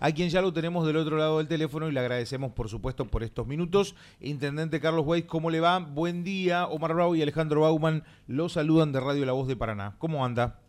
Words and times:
a 0.00 0.12
quien 0.12 0.28
ya 0.28 0.42
lo 0.42 0.52
tenemos 0.52 0.86
del 0.86 0.96
otro 0.96 1.16
lado 1.16 1.38
del 1.38 1.48
teléfono 1.48 1.88
y 1.88 1.92
le 1.92 2.00
agradecemos, 2.00 2.52
por 2.52 2.68
supuesto, 2.68 3.04
por 3.04 3.22
estos 3.22 3.46
minutos. 3.46 3.94
Intendente 4.20 4.80
Carlos 4.80 5.04
Weiss, 5.06 5.24
¿cómo 5.24 5.50
le 5.50 5.60
va? 5.60 5.78
Buen 5.78 6.24
día. 6.24 6.66
Omar 6.66 6.94
Bravo 6.94 7.16
y 7.16 7.22
Alejandro 7.22 7.62
Bauman 7.62 8.02
lo 8.26 8.48
saludan 8.48 8.92
de 8.92 9.00
Radio 9.00 9.24
La 9.24 9.32
Voz 9.32 9.48
de 9.48 9.56
Paraná. 9.56 9.94
¿Cómo 9.98 10.24
anda? 10.24 10.60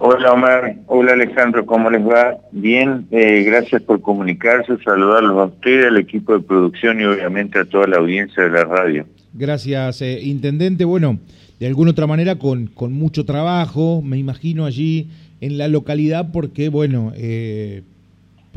Hola 0.00 0.32
Omar, 0.32 0.76
hola 0.86 1.12
Alejandro, 1.14 1.66
¿cómo 1.66 1.90
les 1.90 2.06
va? 2.06 2.38
Bien, 2.52 3.08
eh, 3.10 3.42
gracias 3.42 3.82
por 3.82 4.00
comunicarse, 4.00 4.78
saludarlos 4.84 5.36
a 5.36 5.44
usted, 5.46 5.88
al 5.88 5.96
equipo 5.96 6.38
de 6.38 6.44
producción 6.44 7.00
y 7.00 7.04
obviamente 7.04 7.58
a 7.58 7.64
toda 7.64 7.88
la 7.88 7.96
audiencia 7.96 8.44
de 8.44 8.50
la 8.50 8.62
radio. 8.62 9.06
Gracias, 9.34 10.00
eh, 10.02 10.20
Intendente. 10.22 10.84
Bueno, 10.84 11.18
de 11.58 11.66
alguna 11.66 11.90
otra 11.90 12.06
manera 12.06 12.36
con, 12.36 12.68
con 12.68 12.92
mucho 12.92 13.24
trabajo, 13.24 14.00
me 14.00 14.18
imagino 14.18 14.66
allí 14.66 15.08
en 15.40 15.58
la 15.58 15.66
localidad, 15.66 16.30
porque 16.32 16.68
bueno, 16.68 17.12
eh, 17.16 17.82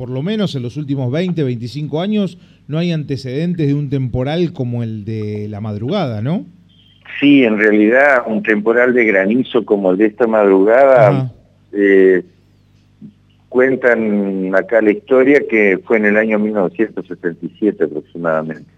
por 0.01 0.09
lo 0.09 0.23
menos 0.23 0.55
en 0.55 0.63
los 0.63 0.77
últimos 0.77 1.11
20, 1.11 1.43
25 1.43 2.01
años 2.01 2.39
no 2.67 2.79
hay 2.79 2.91
antecedentes 2.91 3.67
de 3.67 3.75
un 3.75 3.91
temporal 3.91 4.51
como 4.51 4.81
el 4.81 5.05
de 5.05 5.45
la 5.47 5.61
madrugada, 5.61 6.23
¿no? 6.23 6.43
Sí, 7.19 7.43
en 7.43 7.59
realidad 7.59 8.23
un 8.25 8.41
temporal 8.41 8.95
de 8.95 9.05
granizo 9.05 9.63
como 9.63 9.91
el 9.91 9.97
de 9.97 10.07
esta 10.07 10.25
madrugada, 10.25 11.31
eh, 11.71 12.23
cuentan 13.47 14.55
acá 14.55 14.81
la 14.81 14.89
historia 14.89 15.43
que 15.47 15.79
fue 15.85 15.97
en 15.97 16.05
el 16.07 16.17
año 16.17 16.39
1977 16.39 17.83
aproximadamente. 17.83 18.71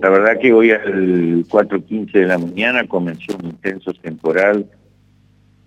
La 0.00 0.08
verdad 0.08 0.38
que 0.40 0.52
hoy 0.52 0.70
al 0.70 1.44
4.15 1.48 2.12
de 2.12 2.26
la 2.26 2.38
mañana 2.38 2.86
comenzó 2.86 3.36
un 3.42 3.46
intenso 3.46 3.92
temporal 3.94 4.66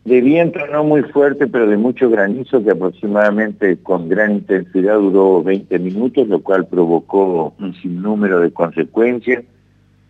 de 0.08 0.22
viento 0.22 0.66
no 0.68 0.86
muy 0.86 1.04
fuerte, 1.04 1.48
pero 1.48 1.68
de 1.68 1.76
mucho 1.76 2.10
granizo 2.10 2.64
que 2.64 2.72
aproximadamente 2.72 3.76
con 3.76 4.08
gran 4.08 4.36
intensidad 4.36 4.96
duró 4.96 5.44
20 5.44 5.80
minutos, 5.80 6.30
lo 6.30 6.42
cual 6.42 6.66
provocó 6.66 7.54
un 7.60 7.74
sinnúmero 7.82 8.40
de 8.40 8.52
consecuencias 8.52 9.44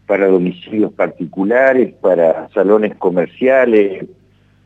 para 0.05 0.27
domicilios 0.27 0.93
particulares, 0.93 1.95
para 1.95 2.47
salones 2.49 2.95
comerciales, 2.97 4.05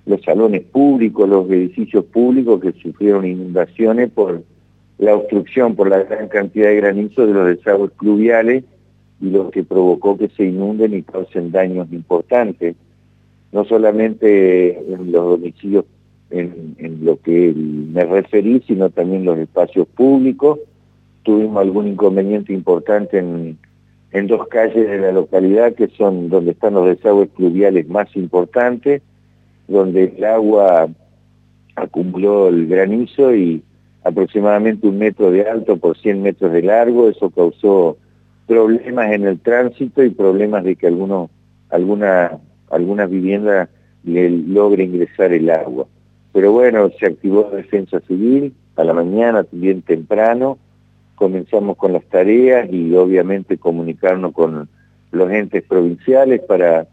los 0.05 0.21
salones 0.21 0.63
públicos, 0.63 1.29
los 1.29 1.49
edificios 1.49 2.03
públicos 2.03 2.59
que 2.59 2.73
sufrieron 2.73 3.25
inundaciones 3.25 4.11
por 4.11 4.43
la 4.97 5.15
obstrucción, 5.15 5.77
por 5.77 5.87
la 5.87 6.03
gran 6.03 6.27
cantidad 6.27 6.67
de 6.67 6.75
granizo 6.75 7.25
de 7.25 7.33
los 7.33 7.47
desagües 7.47 7.91
pluviales 7.91 8.65
y 9.21 9.29
lo 9.29 9.49
que 9.49 9.63
provocó 9.63 10.17
que 10.17 10.27
se 10.27 10.43
inunden 10.43 10.93
y 10.93 11.03
causen 11.03 11.53
daños 11.53 11.87
importantes, 11.93 12.75
no 13.51 13.65
solamente 13.65 14.77
en 14.77 15.11
los 15.11 15.39
domicilios 15.39 15.85
en, 16.29 16.75
lo 17.03 17.19
que 17.19 17.53
me 17.55 18.05
referí, 18.05 18.63
sino 18.65 18.89
también 18.89 19.25
los 19.25 19.37
espacios 19.37 19.87
públicos. 19.87 20.59
Tuvimos 21.23 21.57
algún 21.57 21.87
inconveniente 21.87 22.53
importante 22.53 23.17
en 23.17 23.57
en 24.11 24.27
dos 24.27 24.47
calles 24.47 24.89
de 24.89 24.99
la 24.99 25.11
localidad 25.11 25.73
que 25.73 25.87
son 25.89 26.29
donde 26.29 26.51
están 26.51 26.73
los 26.73 26.85
desagües 26.85 27.29
pluviales 27.29 27.87
más 27.87 28.13
importantes, 28.15 29.01
donde 29.67 30.13
el 30.17 30.23
agua 30.25 30.89
acumuló 31.75 32.49
el 32.49 32.67
granizo 32.67 33.33
y 33.33 33.63
aproximadamente 34.03 34.87
un 34.87 34.97
metro 34.97 35.31
de 35.31 35.49
alto 35.49 35.77
por 35.77 35.97
100 35.97 36.21
metros 36.21 36.51
de 36.51 36.61
largo, 36.61 37.07
eso 37.07 37.29
causó 37.29 37.97
problemas 38.47 39.13
en 39.13 39.25
el 39.25 39.39
tránsito 39.39 40.03
y 40.03 40.09
problemas 40.09 40.65
de 40.65 40.75
que 40.75 40.87
algunos, 40.87 41.29
alguna, 41.69 42.37
algunas 42.71 43.09
viviendas 43.09 43.69
le 44.03 44.29
logre 44.29 44.83
ingresar 44.83 45.31
el 45.33 45.49
agua. 45.49 45.87
Pero 46.33 46.51
bueno, 46.51 46.89
se 46.97 47.05
activó 47.05 47.49
la 47.51 47.57
defensa 47.57 47.99
civil 48.01 48.53
a 48.75 48.83
la 48.83 48.93
mañana, 48.93 49.45
bien 49.51 49.81
temprano, 49.81 50.57
comenzamos 51.15 51.77
con 51.77 51.93
las 51.93 52.03
tareas 52.05 52.67
y 52.71 52.93
obviamente 52.95 53.57
comunicarnos 53.57 54.33
con 54.33 54.67
los 55.11 55.31
entes 55.31 55.63
provinciales 55.63 56.41
para, 56.41 56.87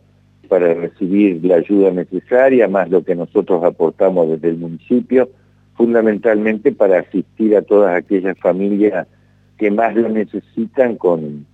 para 0.48 0.74
recibir 0.74 1.44
la 1.44 1.56
ayuda 1.56 1.92
necesaria, 1.92 2.68
más 2.68 2.90
lo 2.90 3.04
que 3.04 3.14
nosotros 3.14 3.62
aportamos 3.64 4.28
desde 4.28 4.50
el 4.50 4.58
municipio, 4.58 5.30
fundamentalmente 5.76 6.72
para 6.72 6.98
asistir 6.98 7.56
a 7.56 7.62
todas 7.62 7.96
aquellas 7.96 8.36
familias 8.38 9.06
que 9.56 9.70
más 9.70 9.94
lo 9.94 10.08
necesitan 10.08 10.96
con, 10.96 11.46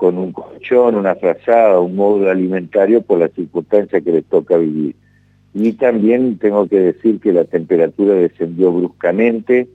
con 0.00 0.16
un 0.16 0.32
colchón, 0.32 0.94
una 0.94 1.14
frazada, 1.14 1.78
un 1.78 1.94
modo 1.94 2.30
alimentario 2.30 3.02
por 3.02 3.18
las 3.18 3.32
circunstancias 3.32 4.02
que 4.02 4.10
les 4.10 4.24
toca 4.24 4.56
vivir. 4.56 4.94
Y 5.52 5.72
también 5.72 6.38
tengo 6.38 6.66
que 6.66 6.80
decir 6.80 7.20
que 7.20 7.34
la 7.34 7.44
temperatura 7.44 8.14
descendió 8.14 8.72
bruscamente, 8.72 9.68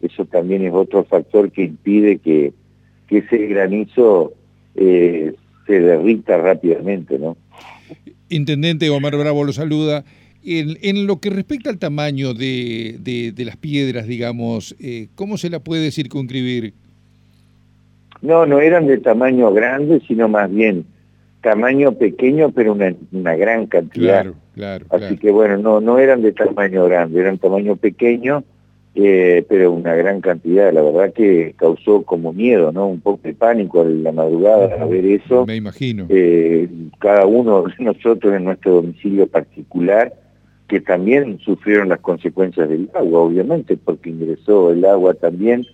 eso 0.00 0.24
también 0.24 0.64
es 0.64 0.72
otro 0.72 1.04
factor 1.04 1.52
que 1.52 1.64
impide 1.64 2.16
que, 2.16 2.54
ese 3.10 3.36
granizo 3.48 4.32
eh, 4.76 5.34
se 5.66 5.80
derrita 5.80 6.38
rápidamente, 6.38 7.18
¿no? 7.18 7.36
Intendente 8.30 8.88
Omar 8.88 9.14
Bravo 9.18 9.44
lo 9.44 9.52
saluda. 9.52 10.06
En, 10.42 11.06
lo 11.06 11.20
que 11.20 11.28
respecta 11.28 11.68
al 11.68 11.78
tamaño 11.78 12.32
de, 12.32 13.34
las 13.36 13.58
piedras, 13.58 14.06
digamos, 14.06 14.74
eh, 14.80 15.08
¿cómo 15.14 15.36
se 15.36 15.50
la 15.50 15.60
puede 15.60 15.90
circunscribir? 15.90 16.72
No, 18.22 18.46
no 18.46 18.60
eran 18.60 18.86
de 18.86 18.98
tamaño 18.98 19.52
grande, 19.52 20.00
sino 20.06 20.28
más 20.28 20.50
bien 20.50 20.86
tamaño 21.42 21.92
pequeño, 21.92 22.50
pero 22.50 22.72
una, 22.72 22.94
una 23.12 23.36
gran 23.36 23.66
cantidad. 23.66 24.22
Claro, 24.22 24.34
claro. 24.54 24.86
Así 24.90 25.16
que 25.16 25.30
bueno, 25.30 25.58
no, 25.58 25.80
no 25.80 25.98
eran 25.98 26.22
de 26.22 26.32
tamaño 26.32 26.84
grande, 26.86 27.20
eran 27.20 27.38
tamaño 27.38 27.76
pequeño 27.76 28.44
eh, 28.98 29.44
pero 29.46 29.72
una 29.72 29.94
gran 29.94 30.22
cantidad, 30.22 30.72
la 30.72 30.80
verdad 30.80 31.12
que 31.12 31.54
causó 31.58 32.02
como 32.02 32.32
miedo, 32.32 32.72
¿no? 32.72 32.86
Un 32.86 33.02
poco 33.02 33.20
de 33.24 33.34
pánico 33.34 33.82
en 33.82 34.02
la 34.02 34.10
madrugada 34.10 34.82
a 34.82 34.86
ver 34.86 35.04
eso. 35.04 35.44
Me 35.44 35.56
imagino. 35.56 36.06
Eh, 36.08 36.66
cada 36.98 37.26
uno 37.26 37.64
de 37.78 37.84
nosotros 37.84 38.34
en 38.34 38.44
nuestro 38.44 38.76
domicilio 38.76 39.26
particular, 39.26 40.14
que 40.66 40.80
también 40.80 41.38
sufrieron 41.40 41.90
las 41.90 42.00
consecuencias 42.00 42.70
del 42.70 42.88
agua, 42.94 43.20
obviamente, 43.20 43.76
porque 43.76 44.08
ingresó 44.08 44.70
el 44.72 44.82
agua 44.86 45.12
también 45.12 45.66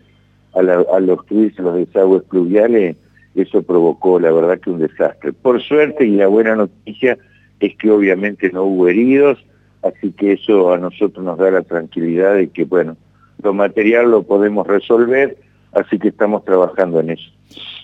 al, 0.54 0.68
al 0.70 1.10
obstruirse 1.10 1.62
los 1.62 1.76
desagües 1.76 2.22
pluviales, 2.24 2.96
eso 3.34 3.62
provocó 3.62 4.20
la 4.20 4.30
verdad 4.30 4.60
que 4.60 4.70
un 4.70 4.80
desastre. 4.80 5.32
Por 5.32 5.62
suerte 5.62 6.04
y 6.04 6.16
la 6.16 6.26
buena 6.26 6.54
noticia 6.54 7.18
es 7.60 7.76
que 7.76 7.90
obviamente 7.90 8.50
no 8.50 8.64
hubo 8.64 8.88
heridos, 8.88 9.38
así 9.82 10.12
que 10.12 10.32
eso 10.32 10.72
a 10.72 10.78
nosotros 10.78 11.24
nos 11.24 11.38
da 11.38 11.50
la 11.50 11.62
tranquilidad 11.62 12.34
de 12.34 12.48
que, 12.48 12.64
bueno, 12.64 12.96
lo 13.42 13.54
material 13.54 14.10
lo 14.10 14.22
podemos 14.24 14.66
resolver, 14.66 15.36
así 15.72 15.98
que 15.98 16.08
estamos 16.08 16.44
trabajando 16.44 17.00
en 17.00 17.10
eso. 17.10 17.30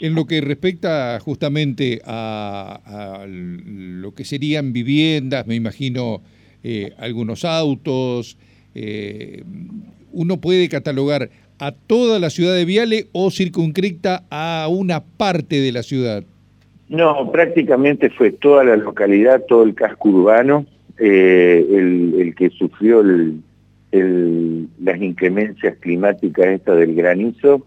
En 0.01 0.15
lo 0.15 0.27
que 0.27 0.41
respecta 0.41 1.19
justamente 1.21 2.01
a, 2.05 3.25
lo 3.27 4.15
que 4.15 4.25
serían 4.25 4.73
viviendas, 4.73 5.47
me 5.47 5.55
imagino 5.55 6.23
eh, 6.63 6.95
algunos 6.99 7.45
autos, 7.45 8.39
eh, 8.75 9.43
uno 10.13 10.41
puede 10.41 10.69
catalogar 10.69 11.31
a 11.59 11.73
toda 11.73 12.19
la 12.19 12.31
ciudad 12.31 12.55
de 12.55 12.65
Viale 12.65 13.07
o 13.13 13.31
circunscrita 13.31 14.25
a 14.31 14.69
una 14.71 15.03
parte 15.05 15.61
de 15.61 15.73
la 15.73 15.83
ciudad. 15.83 16.25
No, 16.89 17.31
prácticamente 17.31 18.11
fue 18.11 18.31
toda 18.31 18.65
la 18.65 18.77
localidad, 18.77 19.43
todo 19.47 19.63
el 19.65 19.75
casco 19.75 20.09
urbano, 20.09 20.65
eh, 20.99 21.67
el, 21.71 22.35
que 22.35 22.51
sufrió 22.51 23.03
las 23.93 25.01
inclemencias 25.01 25.77
climáticas 25.81 26.47
esta 26.47 26.75
del 26.75 26.95
granizo, 26.95 27.65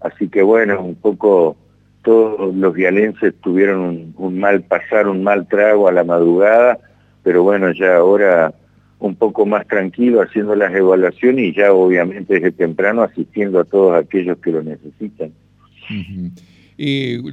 así 0.00 0.28
que 0.28 0.42
bueno, 0.42 0.82
un 0.82 0.94
poco 0.94 1.56
todos 2.02 2.54
los 2.54 2.74
vialenses 2.74 3.34
tuvieron 3.42 4.14
un, 4.16 4.38
mal 4.38 4.62
pasar, 4.62 5.06
un 5.06 5.22
mal 5.22 5.46
trago 5.48 5.86
a 5.88 5.92
la 5.92 6.04
madrugada, 6.04 6.78
pero 7.22 7.42
bueno, 7.42 7.72
ya 7.72 7.96
ahora 7.96 8.52
un 9.02 9.16
poco 9.16 9.44
más 9.46 9.66
tranquilo 9.66 10.22
haciendo 10.22 10.54
las 10.54 10.72
evaluaciones 10.72 11.46
y 11.46 11.54
ya 11.54 11.72
obviamente 11.72 12.34
desde 12.34 12.52
temprano 12.52 13.02
asistiendo 13.02 13.58
a 13.58 13.64
todos 13.64 13.94
aquellos 14.02 14.38
que 14.38 14.52
lo 14.52 14.62
necesitan. 14.62 15.32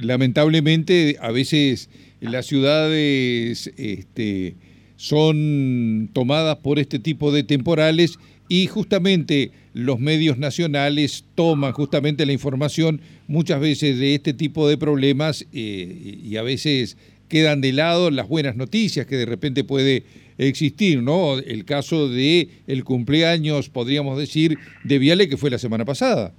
lamentablemente 0.02 1.16
a 1.20 1.30
veces 1.30 1.88
las 2.20 2.46
ciudades 2.46 3.72
este, 3.76 4.56
son 4.96 6.10
tomadas 6.12 6.56
por 6.56 6.80
este 6.80 6.98
tipo 6.98 7.30
de 7.30 7.44
temporales 7.44 8.18
y 8.48 8.66
justamente 8.66 9.52
los 9.72 10.00
medios 10.00 10.38
nacionales 10.38 11.24
toman 11.36 11.72
justamente 11.72 12.26
la 12.26 12.32
información 12.32 13.00
muchas 13.28 13.60
veces 13.60 13.96
de 14.00 14.16
este 14.16 14.34
tipo 14.34 14.68
de 14.68 14.76
problemas 14.76 15.46
eh, 15.52 16.18
y 16.20 16.36
a 16.36 16.42
veces 16.42 16.96
quedan 17.28 17.60
de 17.60 17.72
lado 17.72 18.10
las 18.10 18.28
buenas 18.28 18.56
noticias 18.56 19.06
que 19.06 19.16
de 19.16 19.24
repente 19.24 19.62
puede 19.62 20.02
existir, 20.48 21.02
¿no? 21.02 21.38
El 21.38 21.64
caso 21.64 22.08
de 22.08 22.48
el 22.66 22.84
cumpleaños, 22.84 23.68
podríamos 23.68 24.18
decir, 24.18 24.58
de 24.84 24.98
Viale 24.98 25.28
que 25.28 25.36
fue 25.36 25.50
la 25.50 25.58
semana 25.58 25.84
pasada. 25.84 26.32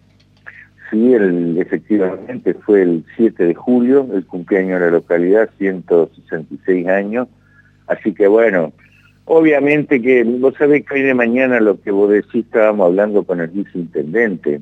Sí, 0.89 1.13
efectivamente 1.57 2.53
fue 2.53 2.81
el 2.81 3.06
7 3.15 3.45
de 3.45 3.53
julio, 3.53 4.07
el 4.13 4.25
cumpleaños 4.25 4.80
de 4.80 4.88
la 4.88 4.92
localidad, 4.92 5.50
166 5.57 6.88
años, 6.88 7.27
Así 7.92 8.13
que 8.13 8.27
bueno, 8.27 8.71
obviamente 9.25 10.01
que 10.01 10.24
vos 10.24 10.54
sabés 10.57 10.86
que 10.86 10.94
hoy 10.94 11.01
de 11.01 11.13
mañana 11.13 11.59
lo 11.59 11.81
que 11.81 11.92
vos 11.92 12.09
decís 12.09 12.45
estábamos 12.45 12.86
hablando 12.86 13.24
con 13.24 13.42
el 13.42 13.50
viceintendente. 13.50 14.62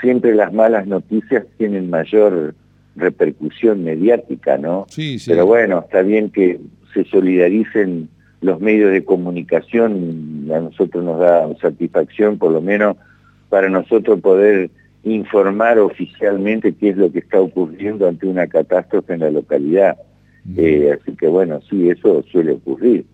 siempre 0.00 0.34
las 0.34 0.52
malas 0.52 0.86
noticias 0.86 1.44
tienen 1.58 1.90
mayor 1.90 2.54
repercusión 2.98 3.84
mediática, 3.84 4.58
¿no? 4.58 4.86
Sí, 4.88 5.18
sí. 5.18 5.30
Pero 5.30 5.46
bueno, 5.46 5.80
está 5.80 6.02
bien 6.02 6.30
que 6.30 6.60
se 6.94 7.04
solidaricen 7.04 8.08
los 8.40 8.60
medios 8.60 8.92
de 8.92 9.04
comunicación, 9.04 10.48
a 10.54 10.60
nosotros 10.60 11.04
nos 11.04 11.18
da 11.18 11.48
satisfacción, 11.60 12.38
por 12.38 12.52
lo 12.52 12.60
menos 12.60 12.96
para 13.48 13.68
nosotros 13.68 14.20
poder 14.20 14.70
informar 15.04 15.78
oficialmente 15.78 16.74
qué 16.74 16.90
es 16.90 16.96
lo 16.96 17.10
que 17.10 17.20
está 17.20 17.40
ocurriendo 17.40 18.06
ante 18.06 18.26
una 18.26 18.46
catástrofe 18.46 19.14
en 19.14 19.20
la 19.20 19.30
localidad. 19.30 19.96
Eh, 20.56 20.96
así 20.98 21.14
que 21.16 21.26
bueno, 21.26 21.60
sí, 21.68 21.90
eso 21.90 22.22
suele 22.30 22.52
ocurrir. 22.52 23.04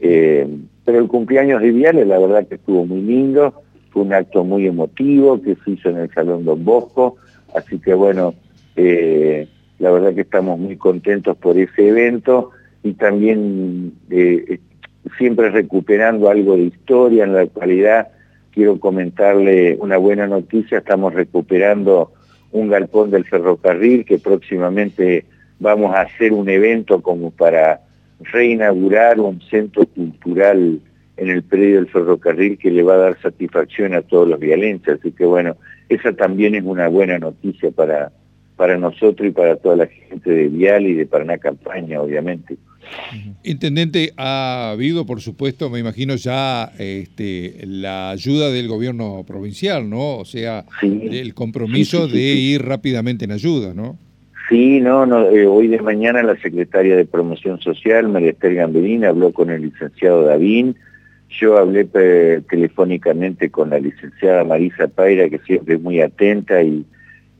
Eh, 0.00 0.48
pero 0.84 0.98
el 0.98 1.08
cumpleaños 1.08 1.60
de 1.60 1.70
Viale 1.72 2.04
la 2.04 2.18
verdad 2.18 2.46
que 2.48 2.56
estuvo 2.56 2.84
muy 2.86 3.02
lindo, 3.02 3.62
fue 3.90 4.02
un 4.02 4.12
acto 4.12 4.44
muy 4.44 4.66
emotivo 4.66 5.40
que 5.40 5.56
se 5.64 5.72
hizo 5.72 5.90
en 5.90 5.98
el 5.98 6.10
Salón 6.12 6.44
Don 6.44 6.64
Bosco, 6.64 7.16
así 7.54 7.78
que 7.78 7.94
bueno, 7.94 8.34
eh, 8.76 9.48
la 9.78 9.90
verdad 9.90 10.14
que 10.14 10.22
estamos 10.22 10.58
muy 10.58 10.76
contentos 10.76 11.36
por 11.36 11.58
ese 11.58 11.88
evento 11.88 12.50
y 12.82 12.94
también 12.94 13.94
siempre 15.18 15.50
recuperando 15.50 16.28
algo 16.30 16.56
de 16.56 16.64
historia 16.64 17.24
en 17.24 17.34
la 17.34 17.42
actualidad. 17.42 18.08
Quiero 18.52 18.78
comentarle 18.78 19.76
una 19.80 19.96
buena 19.96 20.26
noticia, 20.26 20.78
estamos 20.78 21.14
recuperando 21.14 22.12
un 22.52 22.68
galpón 22.68 23.10
del 23.10 23.24
ferrocarril 23.24 24.04
que 24.04 24.18
próximamente 24.18 25.24
vamos 25.58 25.94
a 25.94 26.02
hacer 26.02 26.32
un 26.32 26.48
evento 26.48 27.00
como 27.00 27.30
para 27.30 27.80
reinaugurar 28.20 29.20
un 29.20 29.40
centro 29.42 29.86
cultural 29.86 30.80
en 31.16 31.28
el 31.28 31.42
predio 31.42 31.76
del 31.76 31.88
ferrocarril 31.88 32.58
que 32.58 32.70
le 32.70 32.82
va 32.82 32.94
a 32.94 32.98
dar 32.98 33.20
satisfacción 33.20 33.94
a 33.94 34.02
todos 34.02 34.28
los 34.28 34.40
vialenses. 34.40 34.98
Así 34.98 35.12
que 35.12 35.24
bueno, 35.24 35.56
esa 35.88 36.12
también 36.12 36.54
es 36.54 36.64
una 36.64 36.88
buena 36.88 37.18
noticia 37.18 37.70
para, 37.70 38.10
para 38.60 38.76
nosotros 38.76 39.26
y 39.26 39.30
para 39.30 39.56
toda 39.56 39.74
la 39.74 39.86
gente 39.86 40.30
de 40.30 40.48
Vial 40.48 40.86
y 40.86 40.92
de 40.92 41.06
Paraná 41.06 41.38
Campaña, 41.38 41.98
obviamente. 41.98 42.58
Intendente, 43.42 44.12
ha 44.18 44.72
habido, 44.72 45.06
por 45.06 45.22
supuesto, 45.22 45.70
me 45.70 45.78
imagino 45.78 46.14
ya 46.16 46.70
este, 46.78 47.54
la 47.64 48.10
ayuda 48.10 48.50
del 48.50 48.68
gobierno 48.68 49.24
provincial, 49.26 49.88
¿no? 49.88 50.18
O 50.18 50.26
sea, 50.26 50.66
el 50.82 51.32
compromiso 51.32 52.06
de 52.06 52.20
ir 52.20 52.60
rápidamente 52.62 53.24
en 53.24 53.32
ayuda, 53.32 53.72
¿no? 53.72 53.96
Sí, 54.50 54.78
no, 54.80 55.06
no 55.06 55.30
eh, 55.30 55.46
hoy 55.46 55.68
de 55.68 55.80
mañana 55.80 56.22
la 56.22 56.36
secretaria 56.36 56.96
de 56.96 57.06
Promoción 57.06 57.62
Social, 57.62 58.10
María 58.10 58.32
Esther 58.32 58.56
Gambellín, 58.56 59.06
habló 59.06 59.32
con 59.32 59.48
el 59.48 59.62
licenciado 59.62 60.24
Davín, 60.24 60.76
yo 61.30 61.56
hablé 61.56 61.86
telefónicamente 61.86 63.48
con 63.48 63.70
la 63.70 63.78
licenciada 63.78 64.44
Marisa 64.44 64.86
Paira, 64.86 65.30
que 65.30 65.38
siempre 65.38 65.76
es 65.76 65.80
muy 65.80 66.02
atenta 66.02 66.62
y, 66.62 66.84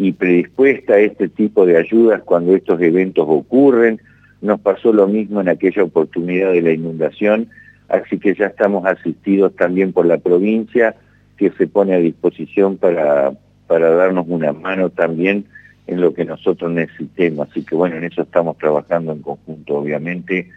y 0.00 0.12
predispuesta 0.12 0.94
a 0.94 1.00
este 1.00 1.28
tipo 1.28 1.66
de 1.66 1.76
ayudas 1.76 2.22
cuando 2.24 2.56
estos 2.56 2.80
eventos 2.80 3.26
ocurren, 3.28 4.00
nos 4.40 4.58
pasó 4.60 4.94
lo 4.94 5.06
mismo 5.06 5.42
en 5.42 5.50
aquella 5.50 5.82
oportunidad 5.84 6.52
de 6.52 6.62
la 6.62 6.72
inundación, 6.72 7.48
así 7.88 8.18
que 8.18 8.34
ya 8.34 8.46
estamos 8.46 8.86
asistidos 8.86 9.54
también 9.56 9.92
por 9.92 10.06
la 10.06 10.16
provincia 10.16 10.96
que 11.36 11.50
se 11.50 11.66
pone 11.66 11.94
a 11.94 11.98
disposición 11.98 12.78
para, 12.78 13.32
para 13.66 13.90
darnos 13.90 14.24
una 14.26 14.54
mano 14.54 14.88
también 14.88 15.44
en 15.86 16.00
lo 16.00 16.14
que 16.14 16.24
nosotros 16.24 16.70
necesitemos. 16.70 17.50
Así 17.50 17.62
que 17.62 17.74
bueno, 17.74 17.96
en 17.96 18.04
eso 18.04 18.22
estamos 18.22 18.56
trabajando 18.56 19.12
en 19.12 19.20
conjunto, 19.20 19.74
obviamente, 19.74 20.48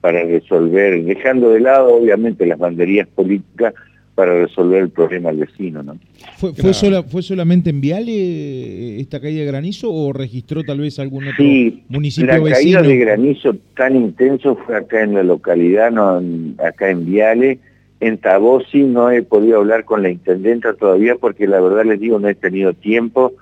para 0.00 0.22
resolver, 0.22 1.02
dejando 1.02 1.50
de 1.50 1.60
lado 1.60 1.94
obviamente 1.94 2.46
las 2.46 2.58
banderías 2.58 3.08
políticas, 3.08 3.74
para 4.14 4.34
resolver 4.34 4.82
el 4.82 4.90
problema 4.90 5.30
al 5.30 5.38
vecino. 5.38 5.82
¿no? 5.82 5.98
¿Fue, 6.36 6.52
fue, 6.52 6.72
¿Fue 7.04 7.22
solamente 7.22 7.70
en 7.70 7.80
Viale 7.80 8.12
eh, 8.12 9.00
esta 9.00 9.20
caída 9.20 9.40
de 9.40 9.46
granizo 9.46 9.92
o 9.92 10.12
registró 10.12 10.62
tal 10.64 10.80
vez 10.80 10.98
algún 10.98 11.24
otro 11.24 11.36
sí, 11.38 11.84
municipio 11.88 12.26
la 12.26 12.52
caída 12.52 12.82
de 12.82 12.96
granizo 12.96 13.56
tan 13.76 13.96
intenso 13.96 14.56
fue 14.56 14.76
acá 14.76 15.02
en 15.02 15.14
la 15.14 15.22
localidad, 15.22 15.90
no 15.90 16.22
acá 16.62 16.90
en 16.90 17.06
Viale. 17.06 17.58
En 18.00 18.18
Tabosi 18.18 18.82
no 18.82 19.10
he 19.10 19.22
podido 19.22 19.58
hablar 19.58 19.84
con 19.84 20.02
la 20.02 20.10
intendenta 20.10 20.74
todavía 20.74 21.14
porque 21.14 21.46
la 21.46 21.60
verdad 21.60 21.84
les 21.84 22.00
digo 22.00 22.18
no 22.18 22.28
he 22.28 22.34
tenido 22.34 22.74
tiempo. 22.74 23.32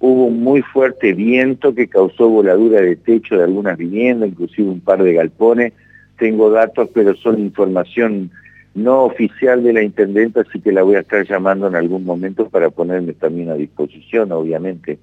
Hubo 0.00 0.26
un 0.26 0.42
muy 0.42 0.62
fuerte 0.62 1.12
viento 1.12 1.74
que 1.74 1.88
causó 1.88 2.28
voladura 2.28 2.80
de 2.80 2.96
techo 2.96 3.36
de 3.36 3.44
algunas 3.44 3.78
viviendas, 3.78 4.28
inclusive 4.28 4.68
un 4.68 4.80
par 4.80 5.02
de 5.02 5.14
galpones. 5.14 5.72
Tengo 6.18 6.50
datos, 6.50 6.88
pero 6.92 7.16
son 7.16 7.40
información 7.40 8.30
no 8.78 9.04
oficial 9.04 9.62
de 9.62 9.72
la 9.72 9.82
intendenta, 9.82 10.42
así 10.42 10.60
que 10.60 10.72
la 10.72 10.82
voy 10.82 10.96
a 10.96 11.00
estar 11.00 11.26
llamando 11.26 11.68
en 11.68 11.74
algún 11.74 12.04
momento 12.04 12.48
para 12.48 12.70
ponerme 12.70 13.12
también 13.12 13.50
a 13.50 13.54
disposición, 13.54 14.32
obviamente. 14.32 14.98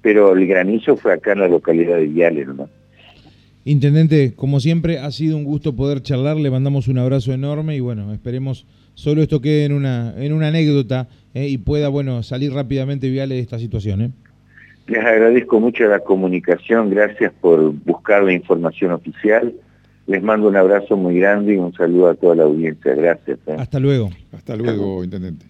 Pero 0.00 0.32
el 0.34 0.46
granizo 0.46 0.96
fue 0.96 1.12
acá 1.12 1.32
en 1.32 1.40
la 1.40 1.48
localidad 1.48 1.96
de 1.96 2.06
Viales, 2.06 2.48
¿no? 2.48 2.68
Intendente, 3.64 4.34
como 4.34 4.58
siempre, 4.58 4.98
ha 4.98 5.10
sido 5.12 5.36
un 5.36 5.44
gusto 5.44 5.76
poder 5.76 6.02
charlar, 6.02 6.36
le 6.36 6.50
mandamos 6.50 6.88
un 6.88 6.98
abrazo 6.98 7.32
enorme 7.32 7.76
y 7.76 7.80
bueno, 7.80 8.12
esperemos 8.12 8.66
solo 8.94 9.22
esto 9.22 9.40
quede 9.40 9.66
en 9.66 9.72
una, 9.72 10.14
en 10.16 10.32
una 10.32 10.48
anécdota 10.48 11.08
eh, 11.32 11.46
y 11.46 11.58
pueda 11.58 11.88
bueno 11.88 12.24
salir 12.24 12.52
rápidamente 12.52 13.08
Viales 13.08 13.36
de 13.36 13.42
esta 13.42 13.60
situación. 13.60 14.02
¿eh? 14.02 14.10
Les 14.88 14.98
agradezco 14.98 15.60
mucho 15.60 15.84
la 15.86 16.00
comunicación, 16.00 16.90
gracias 16.90 17.32
por 17.40 17.72
buscar 17.84 18.24
la 18.24 18.32
información 18.32 18.90
oficial 18.90 19.54
les 20.12 20.22
mando 20.22 20.48
un 20.48 20.56
abrazo 20.56 20.94
muy 20.94 21.18
grande 21.18 21.54
y 21.54 21.56
un 21.56 21.72
saludo 21.72 22.10
a 22.10 22.14
toda 22.14 22.34
la 22.34 22.42
audiencia. 22.44 22.94
Gracias. 22.94 23.38
¿eh? 23.46 23.56
Hasta 23.58 23.80
luego. 23.80 24.10
Hasta 24.32 24.56
luego, 24.56 25.02
Intendente. 25.02 25.46